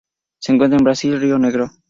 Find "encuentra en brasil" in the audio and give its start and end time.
0.51-1.19